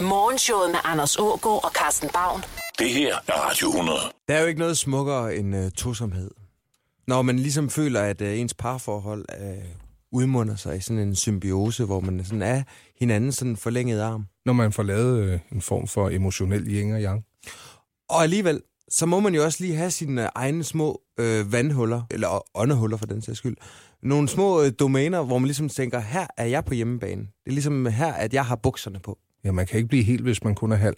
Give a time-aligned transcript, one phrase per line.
[0.00, 2.42] Morgenshowet med Anders Ågaard og Carsten Baum.
[2.78, 3.98] Det her er Radio 100.
[4.28, 6.30] Der er jo ikke noget smukkere end uh, tosomhed.
[7.06, 9.64] Når man ligesom føler, at uh, ens parforhold uh,
[10.12, 12.62] udmunder sig i sådan en symbiose, hvor man sådan er
[12.98, 14.26] hinanden sådan forlænget arm.
[14.46, 17.24] Når man får lavet øh, en form for emotionel yin og yang.
[18.08, 22.58] Og alligevel, så må man jo også lige have sine egne små øh, vandhuller, eller
[22.58, 23.56] åndehuller for den sags skyld.
[24.02, 27.20] Nogle små øh, domæner, hvor man ligesom tænker, her er jeg på hjemmebane.
[27.20, 29.18] Det er ligesom her, at jeg har bukserne på.
[29.46, 30.96] Ja, man kan ikke blive helt, hvis man kun er halv.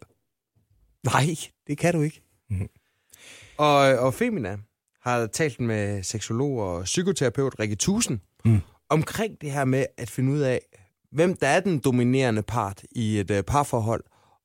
[1.04, 2.22] Nej, det kan du ikke.
[2.50, 2.68] Mm-hmm.
[3.56, 4.58] Og, og Femina
[5.00, 8.60] har talt med seksolog og psykoterapeut Rikke Tusen mm.
[8.88, 10.60] omkring det her med at finde ud af,
[11.12, 14.04] hvem der er den dominerende part i et uh, parforhold,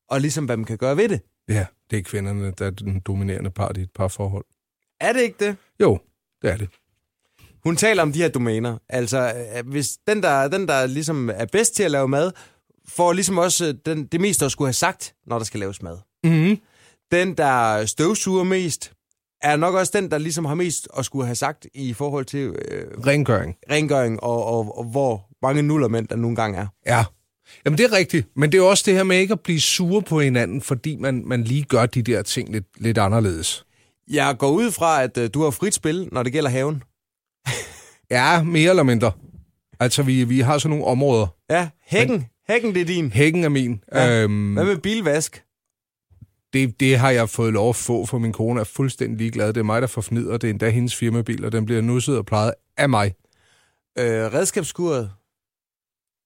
[0.09, 1.21] og ligesom hvad man kan gøre ved det.
[1.47, 4.45] Ja, det er kvinderne, der er den dominerende part i et parforhold.
[4.99, 5.55] Er det ikke det?
[5.79, 5.99] Jo,
[6.41, 6.69] det er det.
[7.63, 8.77] Hun taler om de her domæner.
[8.89, 12.31] Altså, øh, hvis den der, den, der ligesom er bedst til at lave mad,
[12.87, 15.81] får ligesom også øh, den, det meste at skulle have sagt, når der skal laves
[15.81, 15.97] mad.
[16.23, 16.57] Mm-hmm.
[17.11, 18.93] Den, der støvsuger mest,
[19.41, 22.39] er nok også den, der ligesom har mest at skulle have sagt i forhold til
[22.39, 23.55] øh, Rengøring.
[23.71, 26.67] rengøring og, og, og hvor mange nullermænd der nogle gange er.
[26.85, 27.05] Ja.
[27.65, 28.27] Jamen, det er rigtigt.
[28.35, 31.23] Men det er også det her med ikke at blive sure på hinanden, fordi man,
[31.25, 33.65] man lige gør de der ting lidt, lidt anderledes.
[34.11, 36.83] Jeg går ud fra, at øh, du har frit spil, når det gælder haven.
[38.11, 39.11] Ja, mere eller mindre.
[39.79, 41.27] Altså, vi, vi har sådan nogle områder.
[41.49, 42.17] Ja, hækken.
[42.17, 43.11] Men, hækken, det er din.
[43.11, 43.83] Hækken er min.
[43.93, 44.23] Ja.
[44.23, 45.43] Øhm, Hvad med bilvask?
[46.53, 49.47] Det, det har jeg fået lov at få, for min kone er fuldstændig ligeglad.
[49.47, 50.37] Det er mig, der får fnider.
[50.37, 53.13] Det er endda hendes firmabil, og den bliver nusset og plejet af mig.
[53.99, 55.11] Øh, redskabsskuret?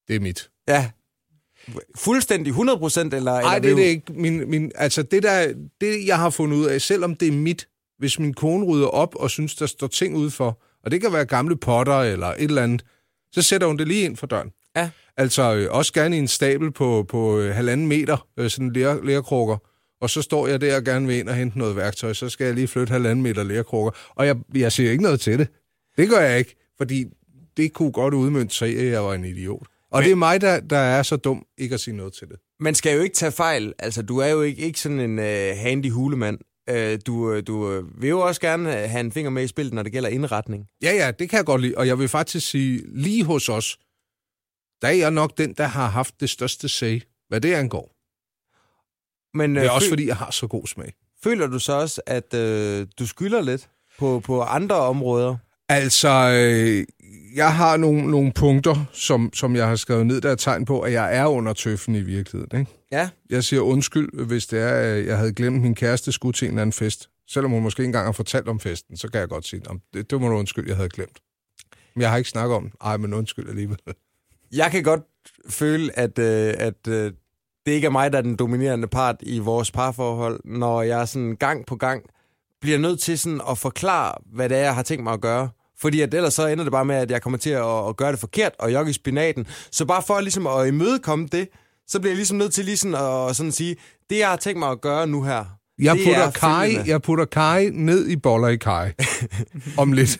[0.07, 0.49] Det er mit.
[0.67, 0.89] Ja.
[1.95, 3.31] Fuldstændig 100 procent, eller?
[3.31, 4.13] Nej, det er det ikke.
[4.13, 7.67] Min, min, altså, det, der, det, jeg har fundet ud af, selvom det er mit,
[7.97, 11.25] hvis min kone rydder op og synes, der står ting udenfor, og det kan være
[11.25, 12.85] gamle potter eller et eller andet,
[13.31, 14.52] så sætter hun det lige ind for døren.
[14.75, 14.89] Ja.
[15.17, 19.03] Altså øh, også gerne i en stabel på, på øh, halvanden meter, øh, sådan lær,
[19.03, 19.57] lærkrukker.
[20.01, 22.45] Og så står jeg der og gerne vil ind og hente noget værktøj, så skal
[22.45, 23.91] jeg lige flytte halvanden meter lærkrukker.
[24.15, 25.47] Og jeg, jeg siger ikke noget til det.
[25.97, 27.05] Det gør jeg ikke, fordi
[27.58, 29.67] det kunne godt udmønte sig, at jeg var en idiot.
[29.92, 32.27] Og Men, det er mig, der, der er så dum ikke at sige noget til
[32.27, 32.36] det.
[32.59, 33.73] Man skal jo ikke tage fejl.
[33.80, 36.39] Altså, du er jo ikke, ikke sådan en uh, handy hulemand.
[36.71, 39.92] Uh, du, du vil jo også gerne have en finger med i spillet, når det
[39.92, 40.65] gælder indretning.
[40.83, 41.77] Ja, ja, det kan jeg godt lide.
[41.77, 43.77] Og jeg vil faktisk sige, lige hos os,
[44.82, 47.93] der er jeg nok den, der har haft det største say, hvad det angår.
[49.38, 50.93] Men, det er øh, også, fordi jeg har så god smag.
[51.23, 55.37] Føler du så også, at øh, du skylder lidt på, på andre områder?
[55.70, 56.86] Altså, øh,
[57.36, 60.82] jeg har nogle, nogle punkter, som, som jeg har skrevet ned, der er tegn på,
[60.82, 62.60] at jeg er under tøffen i virkeligheden.
[62.60, 62.71] Ikke?
[62.92, 63.10] Ja.
[63.30, 66.52] Jeg siger undskyld, hvis det er, at jeg havde glemt min kæreste skulle til en
[66.52, 67.10] eller anden fest.
[67.30, 69.61] Selvom hun måske ikke engang har fortalt om festen, så kan jeg godt sige,
[69.93, 71.20] det, det må du undskylde, jeg havde glemt.
[71.95, 72.71] Men jeg har ikke snakket om.
[72.83, 73.77] Ej, men undskyld alligevel.
[74.52, 75.02] Jeg kan godt
[75.49, 77.11] føle, at, øh, at øh,
[77.65, 81.35] det ikke er mig, der er den dominerende part i vores parforhold, når jeg sådan
[81.35, 82.03] gang på gang
[82.61, 85.49] bliver nødt til sådan at forklare, hvad det er, jeg har tænkt mig at gøre.
[85.80, 88.11] Fordi at ellers så ender det bare med, at jeg kommer til at, at gøre
[88.11, 89.47] det forkert og jogge i spinaten.
[89.71, 91.49] Så bare for ligesom at imødekomme det,
[91.87, 93.75] så bliver jeg ligesom nødt til lige sådan at sådan sige,
[94.09, 95.45] det jeg har tænkt mig at gøre nu her,
[95.80, 98.93] jeg putter, kaj, jeg putter kaj ned i boller i kaj.
[99.77, 100.20] Om lidt.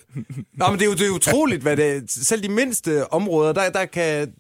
[0.54, 3.70] Nå, men det er jo det er utroligt, hvad det Selv de mindste områder, der,
[3.70, 4.34] der, kan,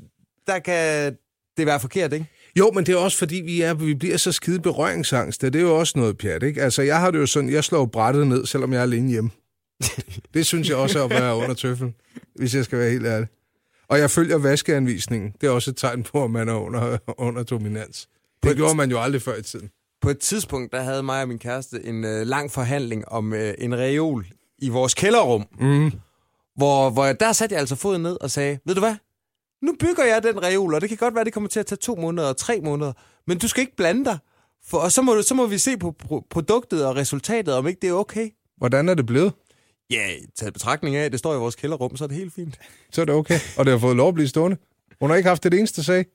[0.48, 1.16] der kan
[1.58, 2.26] det være forkert, ikke?
[2.58, 5.42] Jo, men det er også fordi, vi, er, vi bliver så skide berøringsangst.
[5.42, 6.62] Det er jo også noget pjat, ikke?
[6.62, 9.30] Altså, jeg har det jo sådan, jeg slår brættet ned, selvom jeg er alene hjemme.
[10.34, 11.94] det synes jeg også er at være under tøffel,
[12.36, 13.28] hvis jeg skal være helt ærlig.
[13.88, 15.34] Og jeg følger vaskeanvisningen.
[15.42, 18.10] Det er også et tegn på, at man er under, under dominans.
[18.44, 19.70] Det gjorde man jo aldrig før i tiden.
[20.02, 23.54] På et tidspunkt, der havde mig og min kæreste en øh, lang forhandling om øh,
[23.58, 24.26] en reol
[24.58, 25.46] i vores kælderrum.
[25.60, 25.92] Mm.
[26.56, 28.96] Hvor, hvor der satte jeg altså foden ned og sagde, ved du hvad?
[29.62, 31.78] Nu bygger jeg den reol, og det kan godt være, det kommer til at tage
[31.78, 32.94] to måneder og tre måneder.
[33.28, 34.18] Men du skal ikke blande dig.
[34.66, 37.80] For, og så må, så må vi se på pro- produktet og resultatet, om ikke
[37.82, 38.30] det er okay.
[38.58, 39.34] Hvordan er det blevet?
[39.90, 42.60] Ja, taget betragtning af, at det står i vores kælderrum, så er det helt fint.
[42.92, 43.40] Så er det okay.
[43.58, 44.58] Og det har fået lov at blive stående.
[45.00, 46.06] Hun har ikke haft det eneste sag.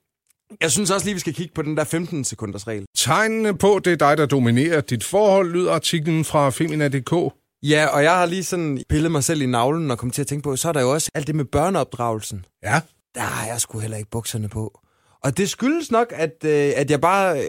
[0.61, 2.85] Jeg synes også lige, vi skal kigge på den der 15 sekunders regel.
[2.97, 7.35] Tegnene på, det er dig, der dominerer dit forhold, lyder artiklen fra Femina.dk.
[7.63, 10.27] Ja, og jeg har lige sådan pillet mig selv i navlen og kommet til at
[10.27, 12.45] tænke på, så er der jo også alt det med børneopdragelsen.
[12.63, 12.81] Ja.
[13.15, 14.81] Der har jeg sgu heller ikke bukserne på.
[15.25, 17.43] Og det skyldes nok, at, øh, at jeg bare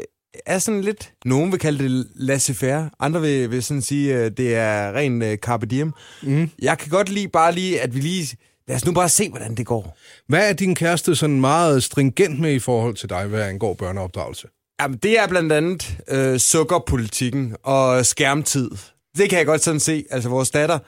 [0.45, 1.13] er sådan lidt...
[1.25, 5.37] Nogen vil kalde det laissez-faire, andre vil, vil sådan sige, at det er ren øh,
[5.37, 5.91] carpe diem.
[6.23, 6.49] Mm.
[6.61, 8.37] Jeg kan godt lide bare lige, at vi lige...
[8.67, 9.97] Lad os nu bare se, hvordan det går.
[10.27, 14.47] Hvad er din kæreste sådan meget stringent med i forhold til dig, hvad angår børneopdragelse?
[14.81, 18.71] Jamen, det er blandt andet øh, sukkerpolitikken og skærmtid.
[19.17, 20.05] Det kan jeg godt sådan se.
[20.09, 20.79] Altså, vores datter,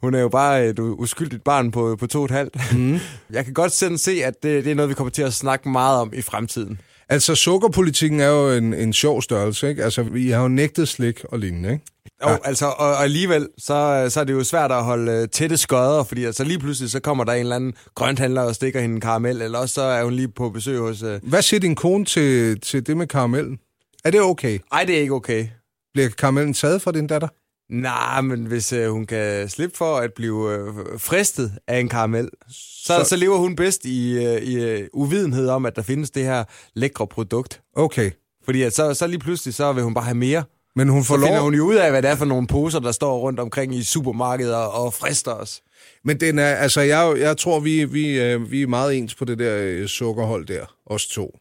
[0.00, 2.72] hun er jo bare et uskyldigt barn på, på to og et halvt.
[2.76, 2.98] Mm.
[3.36, 5.68] Jeg kan godt sådan se, at det, det er noget, vi kommer til at snakke
[5.68, 6.80] meget om i fremtiden.
[7.08, 9.84] Altså, sukkerpolitikken er jo en, en sjov størrelse, ikke?
[9.84, 11.84] Altså, vi har jo nægtet slik og lignende, ikke?
[12.22, 15.56] Jo, altså, og, og alligevel, så, så er det jo svært at holde øh, tætte
[15.56, 18.94] skodder, fordi altså lige pludselig, så kommer der en eller anden grønthandler og stikker hende
[18.94, 21.02] en karamel, eller også så er hun lige på besøg hos...
[21.02, 21.20] Øh...
[21.22, 23.58] Hvad siger din kone til, til det med karamellen?
[24.04, 24.58] Er det okay?
[24.72, 25.46] Ej, det er ikke okay.
[25.94, 27.28] Bliver karamellen taget fra din datter?
[27.72, 30.66] Nej, men hvis øh, hun kan slippe for at blive øh,
[30.98, 32.54] fristet af en karamel, så,
[32.86, 33.08] Så- så...
[33.08, 36.44] så lever hun bedst i, øh, i øh, uvidenhed om, at der findes det her
[36.74, 37.60] lækre produkt.
[37.76, 38.10] Okay.
[38.44, 40.44] Fordi at så, så lige pludselig, så vil hun bare have mere.
[40.78, 41.44] Men hun får Så finder lov...
[41.44, 43.82] hun jo ud af, hvad det er for nogle poser, der står rundt omkring i
[43.82, 45.62] supermarkeder og frister os.
[46.04, 49.24] Men den er, altså, jeg, jeg tror, vi, vi, øh, vi er meget ens på
[49.24, 51.38] det der øh, sukkerhold der, os to.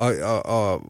[0.00, 0.82] Og, og, og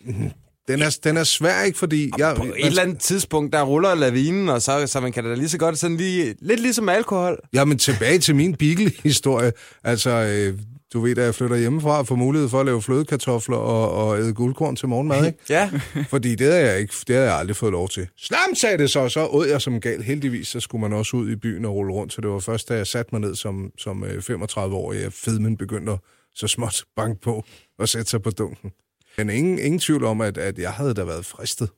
[0.00, 0.30] mm,
[0.68, 1.78] den, er, den er svær, ikke?
[1.78, 2.10] Fordi...
[2.18, 5.34] Jeg, På et eller andet tidspunkt, der ruller lavinen, og så, så man kan da
[5.34, 6.34] lige så godt sådan lige...
[6.40, 7.38] Lidt ligesom alkohol.
[7.54, 9.52] Ja, men tilbage til min Beagle-historie.
[9.84, 10.58] Altså, øh,
[10.92, 14.18] du ved, da jeg flytter hjemmefra og får mulighed for at lave flødekartofler og, og
[14.18, 15.38] æde guldkorn til morgenmad, ikke?
[15.48, 15.70] Ja.
[16.10, 18.08] Fordi det havde jeg ikke, det havde jeg aldrig fået lov til.
[18.16, 20.02] Slam sagde det så, så åd jeg som gal.
[20.02, 22.68] Heldigvis, så skulle man også ud i byen og rulle rundt, så det var først,
[22.68, 25.98] da jeg satte mig ned som, som øh, 35-årig, at fedmen begyndte at
[26.34, 27.44] så småt banke på
[27.78, 28.70] og sætte sig på dunken.
[29.18, 31.68] Men ingen, ingen tvivl om, at, at jeg havde da været fristet.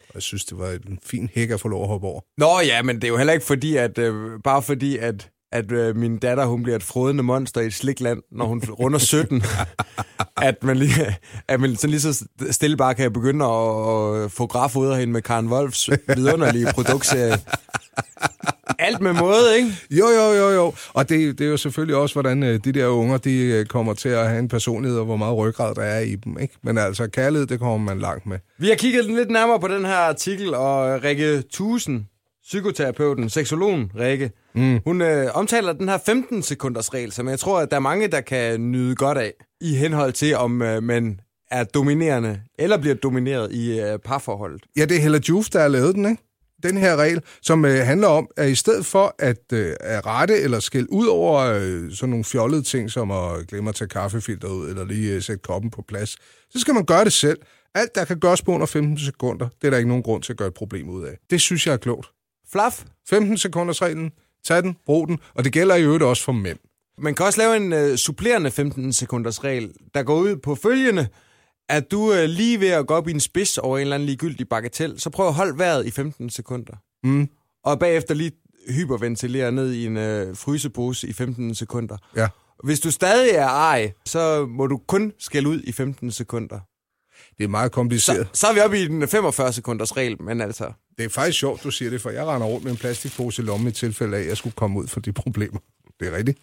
[0.00, 2.20] Og jeg synes, det var en fin hæk at få lov at hoppe over.
[2.38, 5.72] Nå ja, men det er jo heller ikke fordi, at øh, bare fordi, at, at
[5.72, 9.42] øh, min datter hun bliver et frodende monster i et slikland, når hun runder 17,
[10.42, 11.16] at man, lige,
[11.48, 15.48] at man sådan lige så stille bare kan begynde at, at fotografere hende med Karen
[15.48, 17.38] Wolfs vidunderlige produktserie.
[18.78, 19.70] Alt med måde, ikke?
[19.90, 20.74] Jo, jo, jo, jo.
[20.92, 23.94] Og det, det er jo selvfølgelig også, hvordan øh, de der unger, de øh, kommer
[23.94, 26.54] til at have en personlighed, og hvor meget ryggrad der er i dem, ikke?
[26.62, 28.38] Men altså, kærlighed, det kommer man langt med.
[28.58, 32.08] Vi har kigget lidt nærmere på den her artikel, og Rikke Thusen,
[32.48, 34.80] psykoterapeuten, seksologen Rikke, mm.
[34.84, 38.20] hun øh, omtaler den her 15-sekunders regel, som jeg tror, at der er mange, der
[38.20, 43.52] kan nyde godt af, i henhold til, om øh, man er dominerende eller bliver domineret
[43.52, 44.62] i øh, parforholdet.
[44.76, 46.22] Ja, det er Hella Juf, der har lavet den, ikke?
[46.62, 50.40] Den her regel, som øh, handler om, at i stedet for at, øh, at rette
[50.40, 54.48] eller skælde ud over øh, sådan nogle fjollede ting, som at glemme at tage kaffefilter
[54.48, 56.10] ud, eller lige øh, sætte koppen på plads,
[56.50, 57.38] så skal man gøre det selv.
[57.74, 60.32] Alt, der kan gøres på under 15 sekunder, det er der ikke nogen grund til
[60.32, 61.16] at gøre et problem ud af.
[61.30, 62.08] Det synes jeg er klogt.
[62.52, 64.10] Flaf, 15 sekunders reglen,
[64.44, 66.58] tag den, brug den, og det gælder i øvrigt også for mænd.
[66.98, 71.08] man kan også lave en øh, supplerende 15-sekunders regel, der går ud på følgende,
[71.68, 74.06] at du øh, lige ved at gå op i en spids over en eller anden
[74.06, 76.72] ligegyldig bagatel, så prøv at holde vejret i 15 sekunder.
[77.04, 77.28] Mm.
[77.64, 78.32] Og bagefter lige
[78.68, 81.96] hyperventilere ned i en øh, frysepose i 15 sekunder.
[82.16, 82.28] Ja.
[82.64, 86.60] Hvis du stadig er ej, så må du kun skælde ud i 15 sekunder.
[87.38, 88.28] Det er meget Så, kompliceret.
[88.32, 90.72] så er vi oppe i den 45 sekunders regel, men altså...
[90.98, 93.44] Det er faktisk sjovt, du siger det, for jeg render rundt med en plastikpose i
[93.44, 95.60] lommen i tilfælde af, at jeg skulle komme ud for de problemer.
[96.00, 96.38] Det er rigtigt.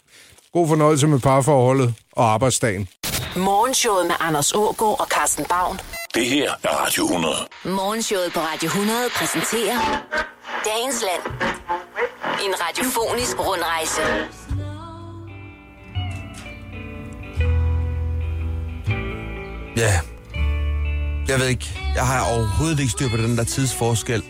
[0.54, 2.88] God fornøjelse med parforholdet og arbejdsdagen.
[3.36, 5.80] Morgenshowet med Anders Ågaard og Carsten Baum.
[6.14, 7.36] Det her er Radio 100.
[7.66, 9.78] Morgenshowet på Radio 100 præsenterer
[10.66, 11.24] Dagens Land.
[12.46, 14.02] En radiofonisk rundrejse.
[19.78, 19.94] Ja,
[21.28, 21.80] jeg ved ikke.
[21.96, 24.24] Jeg har overhovedet ikke styr på den der tidsforskel.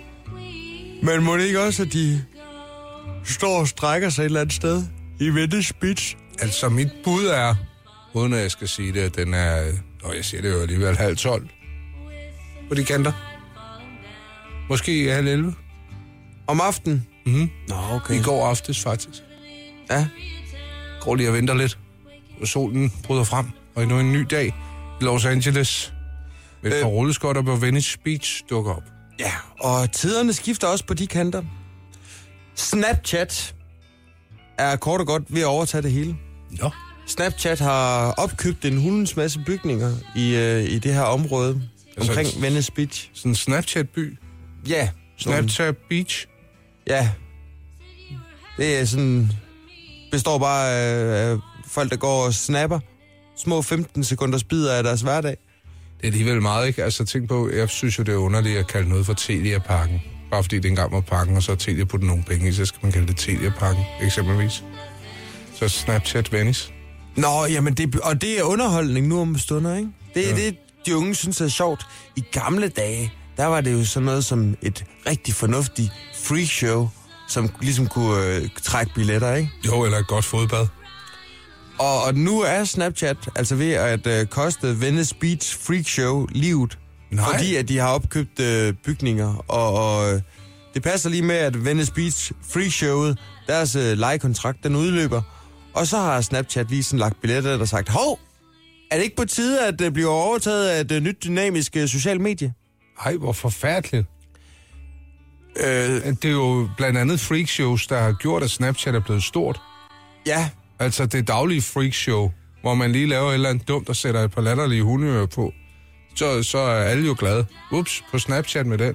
[1.06, 2.24] Men må det ikke også, at de
[3.24, 4.84] står og strækker sig et eller andet sted
[5.20, 6.16] i Venice Beach?
[6.40, 7.56] Altså, mit bud er,
[8.14, 9.64] uden at jeg skal sige det, at den er,
[10.04, 11.48] og jeg siger det jo alligevel halv tolv,
[12.70, 13.12] på de kanter.
[14.70, 15.54] Måske halv 11.
[16.48, 17.08] Om aftenen?
[17.26, 17.50] Mhm.
[17.70, 18.20] Nå, okay.
[18.20, 19.24] I går aftes, faktisk.
[19.92, 20.08] Ja.
[21.02, 21.80] Går lige og venter lidt,
[22.42, 24.48] og solen bryder frem, og endnu en ny dag
[25.02, 25.94] i Los Angeles.
[26.64, 26.82] Med et Øh.
[26.84, 28.84] par rulleskotter på Venice Beach dukker op.
[29.20, 31.44] Ja, og tiderne skifter også på de kanter.
[32.56, 33.56] Snapchat
[34.58, 36.16] er kort og godt ved at overtage det hele.
[36.52, 36.70] Nå.
[37.08, 41.62] Snapchat har opkøbt en hundens masse bygninger i, øh, i det her område
[41.98, 43.10] Altså, omkring Venice Beach.
[43.14, 44.18] Sådan en Snapchat-by.
[44.68, 46.28] Ja, Snapchat Beach.
[46.88, 47.10] Ja.
[48.58, 49.32] Det er sådan...
[50.12, 52.80] Består bare af, af folk, der går og snapper
[53.38, 55.38] små 15 sekunders bidder af deres hverdag.
[55.98, 56.84] Det er alligevel meget, ikke?
[56.84, 60.02] Altså, tænk på, jeg synes jo, det er underligt at kalde noget for Telia-pakken.
[60.32, 62.66] Bare fordi det engang var pakken, og så har Telia puttet nogle penge i, så
[62.66, 64.64] skal man kalde det Telia-pakken, eksempelvis.
[65.56, 66.72] Så Snapchat Venice.
[67.16, 69.90] Nå, jamen det, og det er underholdning nu om stunder, ikke?
[70.14, 70.36] Det er Ja.
[70.46, 71.86] det, de unge synes er sjovt.
[72.16, 75.92] I gamle dage, der var det jo sådan noget som et rigtig fornuftigt
[76.24, 76.90] free show,
[77.30, 79.50] som ligesom kunne øh, trække billetter, ikke?
[79.66, 80.68] Jo, eller et godt fodbad.
[81.80, 86.78] Og, og nu er Snapchat altså ved at øh, koste Venice Beach Freak Show livet.
[87.12, 87.32] Nej.
[87.32, 89.36] Fordi at de har opkøbt øh, bygninger.
[89.48, 90.22] Og, og øh,
[90.74, 95.22] det passer lige med, at Venice Beach Freak Showet, deres øh, lejekontrakt, den udløber.
[95.74, 98.20] Og så har Snapchat lige sådan lagt billetter, der sagt, hov,
[98.92, 101.88] Er det ikke på tide, at det bliver overtaget af et øh, nyt dynamisk øh,
[101.88, 102.54] socialt medie?
[103.06, 104.08] Ej, hvor forfærdeligt.
[105.58, 105.66] Øh,
[106.06, 109.62] Det er jo blandt andet freakshows, der har gjort, at Snapchat er blevet stort.
[110.28, 114.22] ja, Altså det daglige freakshow, hvor man lige laver et eller andet dumt og sætter
[114.22, 115.54] et par latterlige hundeører på.
[116.16, 117.46] Så, så er alle jo glade.
[117.72, 118.94] Ups, på Snapchat med den.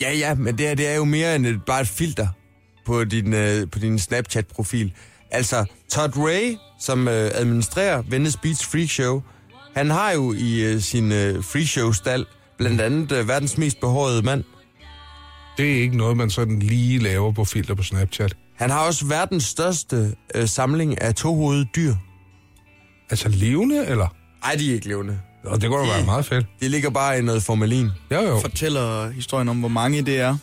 [0.00, 2.28] ja, ja, men det, her, det er jo mere end et, bare et filter
[2.86, 4.92] på din, øh, på din Snapchat-profil.
[5.30, 9.22] Altså, Todd Ray, som øh, administrerer Venice Beach Freak Show,
[9.74, 12.26] han har jo i øh, sin øh, freak show-stald
[12.58, 14.44] blandt andet øh, verdens mest behårede mand.
[15.56, 18.36] Det er ikke noget, man sådan lige laver på filter på Snapchat.
[18.60, 21.94] Han har også verdens største øh, samling af tohovedede dyr.
[23.10, 24.06] Altså levende, eller?
[24.44, 25.18] Ej, de er ikke levende.
[25.44, 26.46] Og det kunne da være meget fedt.
[26.60, 27.88] De ligger bare i noget formalin.
[28.10, 28.40] Jo, jo.
[28.40, 30.36] Fortæller historien om, hvor mange det er.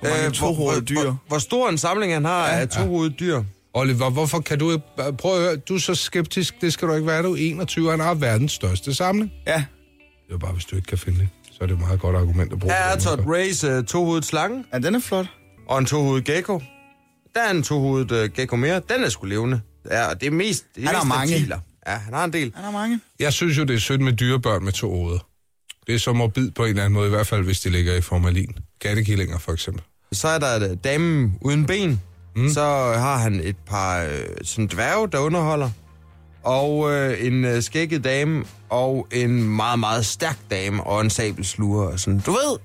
[0.00, 1.02] Hvor mange Øh, tohovedede dyr.
[1.02, 3.42] Hvor, hvor stor en samling han har ja, af tohovedede dyr.
[3.74, 4.78] Oliver, hvorfor kan du.
[5.18, 7.22] Prøv at høre, du er så skeptisk, det skal du ikke være.
[7.22, 9.30] Du er 21, han har verdens største samling.
[9.46, 9.64] Ja,
[10.28, 12.16] Det er bare, hvis du ikke kan finde det, så er det et meget godt
[12.16, 12.74] argument at bruge.
[12.74, 13.20] Her er Todd.
[13.26, 15.26] Rays uh, tohovedet slange ja den er flot.
[15.68, 16.60] og en tohovedet gecko.
[17.34, 18.80] Der er en tohovedet uh, gecko mere.
[18.88, 19.60] Den er sgu levende.
[19.90, 21.34] Ja, og det er mest, det er Han har mest mange.
[21.34, 21.58] reptiler.
[21.86, 22.52] Ja, han har en del.
[22.54, 23.00] Han har mange.
[23.20, 25.26] Jeg synes jo, det er sødt med dyrebørn med to hoveder.
[25.86, 27.94] Det er så morbid på en eller anden måde, i hvert fald hvis de ligger
[27.94, 28.56] i formalin.
[28.80, 29.82] Kattekillinger for eksempel.
[30.12, 32.00] Så er der uh, damen uden ben.
[32.36, 32.50] Mm.
[32.50, 32.60] Så
[32.98, 34.10] har han et par uh,
[34.44, 35.70] sådan dværge, der underholder.
[36.42, 41.84] Og uh, en uh, skægget dame, og en meget, meget stærk dame, og en sabelsluger.
[41.86, 42.20] Og sådan.
[42.20, 42.58] Du ved,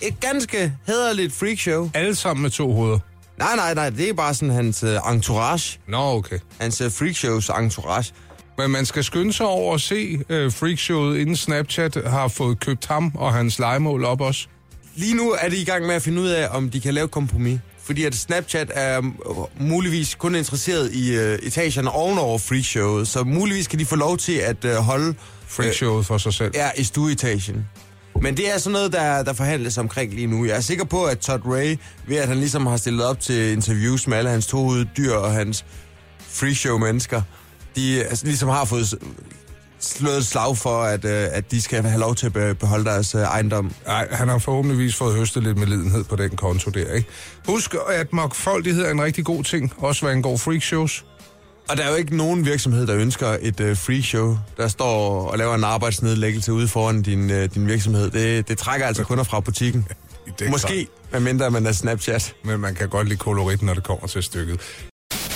[0.00, 1.90] et ganske hederligt freakshow.
[1.94, 2.98] Alle sammen med to hoveder.
[3.42, 5.78] Nej, nej, nej, det er bare sådan hans uh, entourage.
[5.88, 6.38] Nå, okay.
[6.60, 8.12] Hans uh, freakshows entourage.
[8.58, 12.86] Men man skal skynde sig over at se uh, freakshowet, inden Snapchat har fået købt
[12.86, 14.46] ham og hans legemål op også.
[14.94, 17.08] Lige nu er de i gang med at finde ud af, om de kan lave
[17.08, 17.60] kompromis.
[17.82, 19.04] Fordi at Snapchat er øh,
[19.68, 24.32] muligvis kun interesseret i øh, etagerne ovenover freakshowet, så muligvis kan de få lov til
[24.32, 25.14] at øh, holde
[25.46, 26.50] Freakshowet for sig selv.
[26.54, 27.68] ja, i stueetagen.
[28.20, 30.44] Men det er sådan noget, der, der forhandles omkring lige nu.
[30.44, 31.76] Jeg er sikker på, at Todd Ray,
[32.06, 35.32] ved at han ligesom har stillet op til interviews med alle hans to dyr og
[35.32, 35.64] hans
[36.20, 37.22] free show mennesker,
[37.76, 38.94] de altså, ligesom har fået
[39.80, 43.14] slået et slag for, at, øh, at de skal have lov til at beholde deres
[43.14, 43.72] øh, ejendom.
[43.86, 47.08] Nej, han har forhåbentligvis fået høstet lidt med lidenhed på den konto der, ikke?
[47.46, 51.04] Husk, at mangfoldighed er en rigtig god ting, også hvad angår freakshows.
[51.68, 55.26] Og der er jo ikke nogen virksomhed, der ønsker et øh, free show, der står
[55.30, 58.10] og laver en arbejdsnedlæggelse ude foran din, øh, din virksomhed.
[58.10, 59.86] Det, det trækker altså kunder fra butikken.
[60.38, 62.34] Det er Måske, medmindre man er Snapchat.
[62.44, 64.60] Men man kan godt lide koloritten, når det kommer til stykket.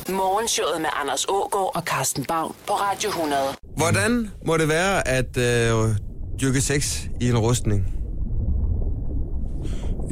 [0.09, 3.43] Morgenshowet med Anders Ågaard og Carsten Baum på Radio 100.
[3.77, 5.95] Hvordan må det være at øh,
[6.41, 7.87] dyrke sex i en rustning?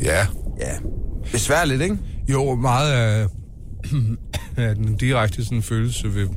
[0.02, 0.26] Ja,
[0.60, 0.72] Ja,
[1.32, 1.98] besværligt, ikke?
[2.28, 3.26] jo, meget af,
[4.56, 6.28] at den direkte sådan, følelse ved...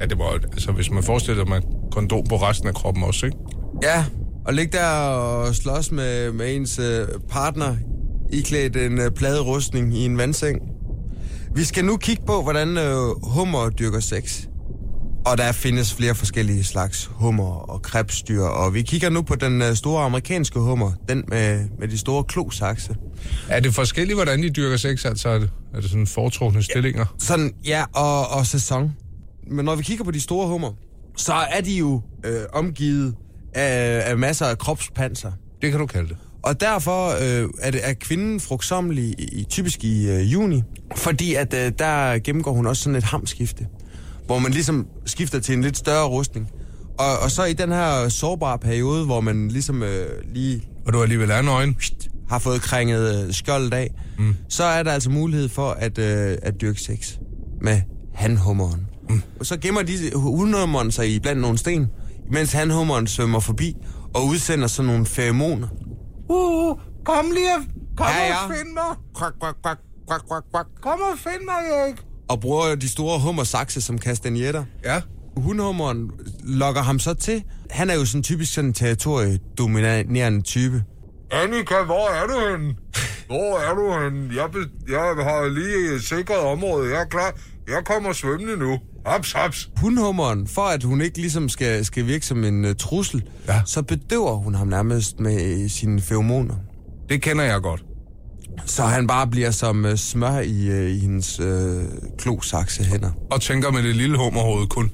[0.00, 3.04] Ja, det var, altså, hvis man forestiller sig, at man kondom på resten af kroppen
[3.04, 3.38] også, ikke?
[3.82, 4.04] Ja,
[4.46, 7.76] og ligge der og slås med, med ens øh, partner
[8.32, 10.60] iklædt en øh, pladerustning i en vandseng.
[11.54, 14.46] Vi skal nu kigge på, hvordan øh, hummer dyrker sex.
[15.26, 19.62] Og der findes flere forskellige slags hummer og krebsdyr, og vi kigger nu på den
[19.62, 22.96] øh, store amerikanske hummer, den med, med de store klosakse.
[23.48, 25.04] Er det forskelligt, hvordan de dyrker sex?
[25.04, 27.14] Altså, er det, er det sådan foretrukne stillinger?
[27.18, 28.92] Sådan, ja, og, og sæson.
[29.50, 30.72] Men når vi kigger på de store hummer,
[31.16, 33.14] så er de jo øh, omgivet
[33.54, 35.32] af, af masser af kropspanser.
[35.62, 36.16] Det kan du kalde det.
[36.42, 40.62] Og derfor øh, er, det, er kvinden frugtsommelig i, i, typisk i øh, juni,
[40.96, 43.66] fordi at øh, der gennemgår hun også sådan et hamskifte,
[44.26, 46.50] hvor man ligesom skifter til en lidt større rustning.
[46.98, 51.02] Og, og så i den her sårbare periode, hvor man ligesom øh, lige Og du
[51.02, 51.76] alligevel er nøgen.
[52.28, 54.34] har fået krænget øh, skjoldet af, mm.
[54.48, 57.12] så er der altså mulighed for at, øh, at dyrke sex
[57.62, 57.80] med
[58.14, 58.86] hanhummeren.
[59.10, 59.22] Mm.
[59.40, 61.86] Og så gemmer de hundhummeren sig i blandt nogle sten,
[62.32, 63.76] mens hanhummeren svømmer forbi
[64.14, 65.68] og udsender sådan nogle feromoner.
[66.28, 67.56] Uh, kom lige,
[67.96, 68.44] kom Ja, ja.
[68.44, 68.96] og find mig.
[69.16, 69.78] Kvak, kvak, kvak,
[70.08, 70.66] kvak, kvak, kvak.
[70.82, 71.96] Kom og find mig, Erik.
[72.28, 74.64] Og bruger de store hummersakse som kastanjetter.
[74.84, 75.00] Ja,
[75.36, 76.10] Hundhummeren
[76.44, 77.42] lokker ham så til.
[77.70, 80.82] Han er jo sådan typisk sådan en territoriedominerende type.
[81.30, 82.74] Annika, hvor er du henne?
[83.26, 84.34] Hvor er du henne?
[84.36, 84.48] Jeg,
[84.88, 86.90] jeg har lige sikret området.
[86.90, 87.34] Jeg er klar.
[87.68, 88.78] Jeg kommer svømmende nu.
[89.06, 89.70] Haps, haps.
[89.76, 93.62] Hundhummeren, for at hun ikke ligesom skal, skal virke som en uh, trussel, Ja.
[93.66, 96.54] så bedøver hun ham nærmest med øh, sine feromoner.
[97.08, 97.84] Det kender jeg godt.
[98.66, 101.46] Så han bare bliver som uh, smør i, uh, i hendes uh,
[102.18, 103.10] klosakse hænder.
[103.30, 104.90] Og tænker med det lille hummerhoved kun.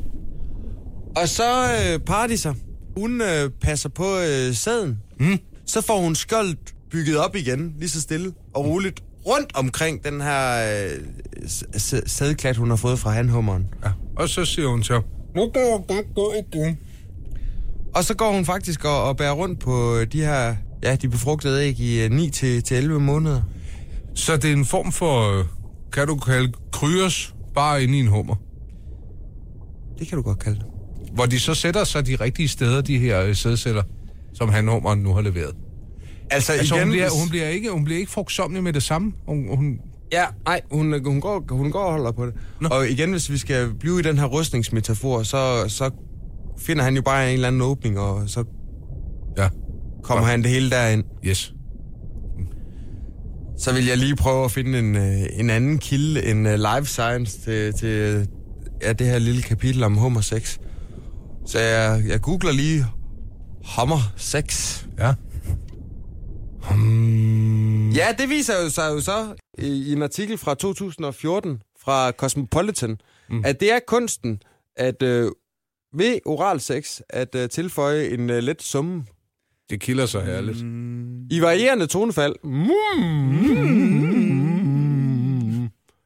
[1.16, 1.64] Og så
[1.94, 2.54] uh, Partiser,
[2.96, 4.98] hun uh, passer på uh, sæden.
[5.20, 5.38] Mm.
[5.66, 6.56] Så får hun skjold
[6.90, 12.70] bygget op igen, lige så stille og roligt, rundt omkring den her uh, sædklat, hun
[12.70, 13.66] har fået fra hanhummeren.
[13.84, 13.90] Ja.
[14.16, 15.04] Og så siger hun til ham,
[15.36, 16.78] Nu kan jeg godt gå igen.
[17.94, 21.64] Og så går hun faktisk og, og bærer rundt på de her, ja, de befrugtede
[21.64, 23.42] æg i øh, 9 til, til 11 måneder.
[24.14, 25.44] Så det er en form for, øh,
[25.92, 28.34] kan du kalde kryos, bare inde i en hummer.
[29.98, 30.66] Det kan du godt kalde det.
[31.14, 33.82] Hvor de så sætter sig de rigtige steder, de her øh, sædceller,
[34.34, 35.54] som hanhummeren nu har leveret.
[36.30, 39.12] Altså, Altså, igen, hun, bliver, hun, bliver ikke, hun bliver ikke frugtsommelig med det samme.
[39.28, 39.78] Hun, hun,
[40.12, 42.34] Ja, nej, hun, hun, går, hun går og holder på det.
[42.60, 42.68] Nå.
[42.68, 45.90] Og igen, hvis vi skal blive i den her rustningsmetafor, så, så
[46.58, 48.44] finder han jo bare en eller anden åbning, og så
[49.38, 49.48] ja,
[50.10, 51.04] kommer han det hele derind.
[51.24, 51.54] yes.
[53.58, 56.84] Så vil jeg lige prøve at finde en, øh, en anden kilde end uh, life
[56.84, 58.28] science til, til
[58.82, 60.58] ja, det her lille kapitel om hummer sex.
[61.46, 62.86] Så jeg, jeg googler lige
[63.76, 64.80] hummer sex.
[64.98, 65.14] Ja.
[66.70, 67.90] Hmm.
[67.90, 72.98] Ja, det viser jo sig jo så i, i en artikel fra 2014 fra Cosmopolitan,
[73.30, 73.42] mm.
[73.44, 74.42] at det er kunsten
[74.76, 75.30] at øh,
[75.94, 79.04] ved oral sex at øh, tilføje en øh, let summe
[79.70, 80.58] Det kilder så herligt.
[81.30, 82.34] i varierende tonefald.
[82.44, 82.68] Mm.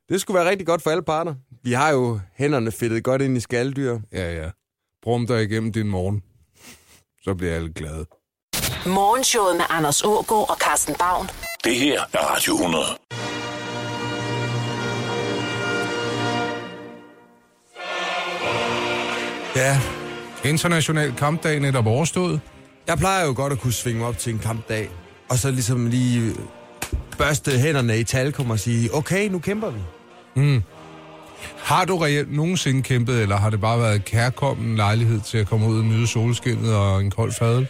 [0.09, 1.35] Det skulle være rigtig godt for alle parter.
[1.63, 3.99] Vi har jo hænderne fedtet godt ind i skaldyr.
[4.13, 4.51] Ja, ja.
[5.03, 6.23] Brum dig igennem din morgen.
[7.23, 8.07] Så bliver alle glade.
[8.87, 11.29] Morgenshowet med Anders Ågaard og Carsten Baum.
[11.65, 12.85] Det her er Radio 100.
[19.57, 19.81] Ja,
[20.51, 22.41] International kampdag netop overstået.
[22.87, 24.91] Jeg plejer jo godt at kunne svinge mig op til en kampdag,
[25.29, 26.35] og så ligesom lige
[27.19, 29.81] børste hænderne i talkum og sige, okay, nu kæmper vi.
[31.59, 35.67] Har du reelt nogensinde kæmpet, eller har det bare været kærkommen lejlighed til at komme
[35.67, 37.69] ud og nyde solskinnet og en kold fadel?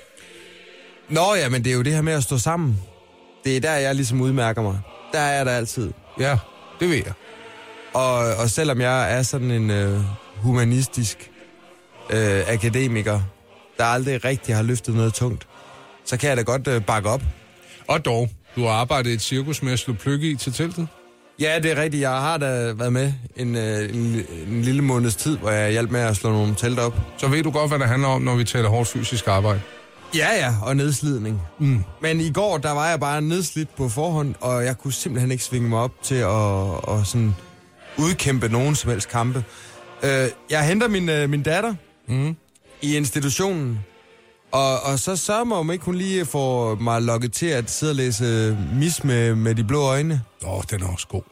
[1.09, 2.78] Nå ja, men det er jo det her med at stå sammen.
[3.44, 4.80] Det er der, jeg ligesom udmærker mig.
[5.12, 5.92] Der er jeg der altid.
[6.21, 6.38] Ja,
[6.80, 7.12] det ved jeg.
[7.94, 10.00] Og, og selvom jeg er sådan en øh,
[10.37, 11.30] humanistisk
[12.11, 13.21] øh, akademiker,
[13.78, 15.46] der aldrig rigtig har løftet noget tungt,
[16.04, 17.22] så kan jeg da godt øh, bakke op.
[17.88, 20.88] Og dog, du har arbejdet i et cirkus med at slå pløkke i til teltet.
[21.40, 22.00] Ja, det er rigtigt.
[22.00, 25.90] Jeg har da været med en, øh, en, en lille måneds tid, hvor jeg hjalp
[25.90, 26.94] med at slå nogle telt op.
[27.18, 29.60] Så ved du godt, hvad det handler om, når vi taler hårdt fysisk arbejde.
[30.16, 31.42] Ja, ja, og nedslidning.
[31.58, 31.84] Mm.
[32.02, 35.44] Men i går, der var jeg bare nedslidt på forhånd, og jeg kunne simpelthen ikke
[35.44, 37.34] svinge mig op til at, at sådan
[37.98, 39.44] udkæmpe nogen som helst kampe.
[40.02, 41.74] Øh, jeg henter min, øh, min datter
[42.08, 42.37] mm.
[42.82, 43.78] I institutionen,
[44.52, 47.90] og, og så sørger mig om ikke hun lige får mig lukket til at sidde
[47.90, 50.22] og læse mis med, med de blå øjne.
[50.46, 51.22] Åh, den er også god.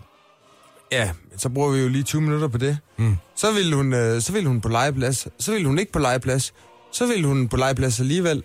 [0.93, 2.79] Ja, så bruger vi jo lige 20 minutter på det.
[2.99, 3.17] Mm.
[3.37, 5.29] Så, ville hun, øh, så ville hun på legeplads.
[5.39, 6.53] Så ville hun ikke på legeplads.
[6.93, 8.43] Så ville hun på legeplads alligevel.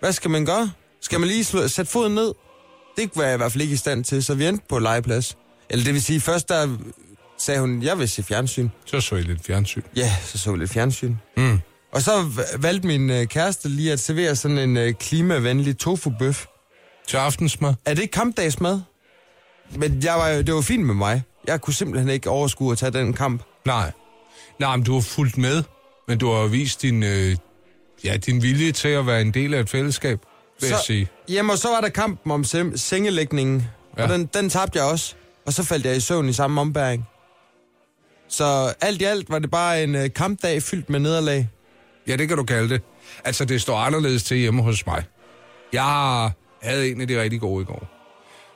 [0.00, 0.70] Hvad skal man gøre?
[1.00, 2.34] Skal man lige slå, sætte foden ned?
[2.96, 5.36] Det var jeg i hvert fald ikke i stand til, så vi endte på legeplads.
[5.70, 6.76] Eller det vil sige, først der
[7.38, 8.68] sagde hun, jeg vil se fjernsyn.
[8.84, 9.82] Så så I lidt fjernsyn.
[9.96, 11.14] Ja, så så vi lidt fjernsyn.
[11.36, 11.60] Mm.
[11.92, 12.24] Og så
[12.58, 16.46] valgte min øh, kæreste lige at servere sådan en øh, klimavenlig tofu-bøf.
[17.08, 17.74] Til aftensmad.
[17.84, 18.80] Er det kampdagsmad?
[19.76, 21.22] Men jeg var, jo- det var fint med mig.
[21.46, 23.42] Jeg kunne simpelthen ikke overskue at tage den kamp.
[23.66, 23.92] Nej.
[24.60, 25.62] Nej, men du har fulgt med,
[26.08, 27.36] men du har vist din, øh,
[28.04, 30.18] ja, din vilje til at være en del af et fællesskab,
[30.60, 31.08] vil jeg sige.
[31.28, 33.66] Jamen, og så var der kampen om sem- sengelægningen,
[33.98, 34.02] ja.
[34.02, 35.14] og den, den tabte jeg også.
[35.46, 37.04] Og så faldt jeg i søvn i samme ombæring.
[38.28, 41.48] Så alt i alt var det bare en øh, kampdag fyldt med nederlag.
[42.08, 42.82] Ja, det kan du kalde det.
[43.24, 45.04] Altså, det står anderledes til hjemme hos mig.
[45.72, 46.30] Jeg
[46.62, 47.88] havde en af de rigtig gode i går.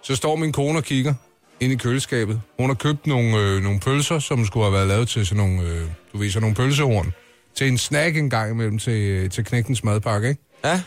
[0.02, 1.14] Så står min kone og kigger
[1.60, 2.40] ind i køleskabet.
[2.58, 5.62] Hun har købt nogle, øh, nogle pølser, som skulle have været lavet til sådan nogle,
[5.70, 5.82] øh,
[6.12, 7.12] du ved, sådan nogle pølsehorn.
[7.54, 10.40] Til en snack en gang imellem til, øh, til knægtens madpakke, ikke?
[10.64, 10.82] Ja,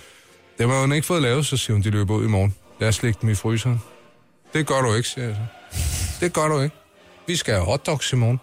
[0.58, 2.56] Det har hun ikke fået lavet, så siger hun, de løber ud i morgen.
[2.80, 3.82] Lad os lægge dem i fryseren.
[4.54, 5.36] Det gør du ikke, siger jeg
[5.72, 5.78] så.
[6.26, 6.76] Det gør du ikke.
[7.28, 8.39] Vi skal have hotdogs i morgen.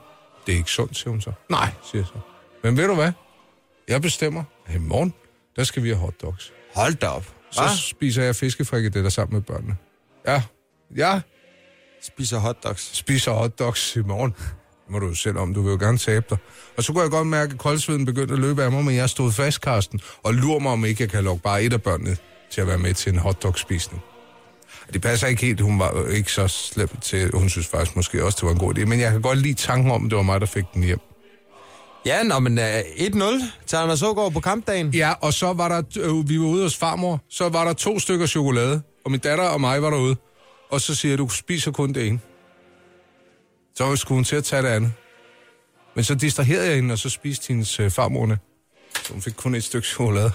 [0.46, 1.32] Det er ikke sundt, siger hun så.
[1.50, 2.18] Nej, siger jeg så.
[2.62, 3.12] Men ved du hvad?
[3.88, 4.44] Jeg bestemmer,
[4.74, 5.14] i morgen,
[5.56, 6.52] der skal vi have hotdogs.
[6.74, 7.24] hold da op.
[7.50, 7.68] Så Hva?
[7.76, 9.76] spiser jeg fiskefrikadeller sammen med børnene.
[10.26, 10.42] Ja,
[10.96, 11.20] jeg
[12.02, 12.96] Spiser hotdogs.
[12.96, 14.30] spiser hotdogs i morgen.
[14.38, 16.38] Det må du jo selv om, du vil jo gerne tabe dig.
[16.76, 19.10] Og så kunne jeg godt mærke, at koldsveden begyndte at løbe af mig, men jeg
[19.10, 22.16] stod fast, Karsten, og lurer mig, om ikke jeg kan lukke bare et af børnene
[22.50, 24.02] til at være med til en hotdogspisning.
[24.92, 28.36] Det passer ikke helt, hun var ikke så slem til, hun synes faktisk måske også,
[28.40, 30.22] det var en god idé, men jeg kan godt lide tanken om, at det var
[30.22, 31.00] mig, der fik den hjem.
[32.06, 34.94] Ja, nå, men uh, 1-0 til Anders Ågaard på kampdagen.
[34.94, 37.98] Ja, og så var der, øh, vi var ude hos farmor, så var der to
[37.98, 40.16] stykker chokolade, og min datter og mig var derude.
[40.70, 42.20] Og så siger jeg, du spiser kun det ene.
[43.74, 44.92] Så skulle hun til at tage det andet.
[45.94, 48.38] Men så distraherede jeg hende, og så spiste hendes øh, farmorne.
[49.02, 50.30] Så hun fik kun et stykke chokolade.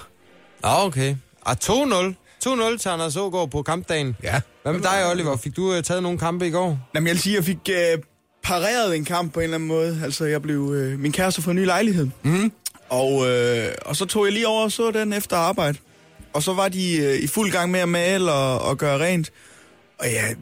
[0.64, 1.16] Nå, okay.
[1.46, 2.14] Ah, 2-0.
[2.46, 4.16] 2-0 til Anders Ågaard på kampdagen.
[4.24, 4.42] Ja.
[4.64, 5.38] Hvad med dig, Oliver?
[5.38, 6.80] Fik du uh, taget nogle kampe i går?
[6.96, 8.04] Jamen, jeg vil sige, jeg fik øh,
[8.44, 10.02] pareret en kamp på en eller anden måde.
[10.04, 10.72] Altså, jeg blev...
[10.76, 12.08] Øh, min kæreste får en ny lejlighed.
[12.24, 12.52] Mm.
[12.90, 15.78] Og, øh, og så tog jeg lige over og så den efter arbejde.
[16.34, 19.32] Og så var de øh, i fuld gang med at male og, og gøre rent.
[20.00, 20.36] Og jeg,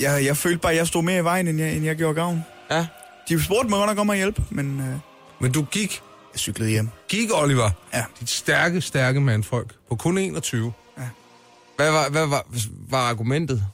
[0.00, 2.14] jeg, jeg følte bare, at jeg stod mere i vejen, end jeg, end jeg gjorde
[2.14, 2.44] gavn.
[2.70, 2.86] Ja.
[3.28, 4.96] De spurgte mig godt nok om at hjælpe, men øh,
[5.40, 6.88] Men du gik, jeg cyklede hjem.
[7.08, 8.04] gik Oliver, Ja.
[8.20, 10.72] dit stærke, stærke mandfolk, på kun 21.
[11.76, 12.46] Hvad var, hvad var,
[12.90, 13.64] var argumentet?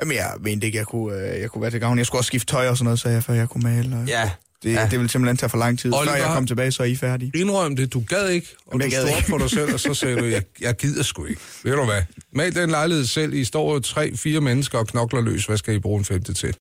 [0.00, 1.98] Jamen, jeg mente ikke, jeg kunne, øh, jeg kunne være til gavn.
[1.98, 3.96] Jeg skulle også skifte tøj og sådan noget, så jeg, før jeg kunne male.
[3.96, 4.30] Og Ja.
[4.62, 4.82] det, ja.
[4.82, 5.94] det ville simpelthen tage for lang tid.
[5.94, 7.32] Oliver- Før jeg kom tilbage, så er I færdige.
[7.34, 9.94] Indrøm det, du gad ikke, og Jamen, du stod op for dig selv, og så
[9.94, 11.40] sagde du, jeg, jeg gider sgu ikke.
[11.64, 12.02] Ved du hvad?
[12.32, 13.32] Mal den lejlighed selv.
[13.34, 15.46] I står jo tre, fire mennesker og knokler løs.
[15.46, 16.54] Hvad skal I bruge en femte til?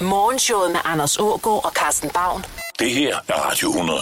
[0.00, 2.44] Morgenshowet med Anders Ågaard og Carsten Baum.
[2.78, 4.00] Det her er Radio 100.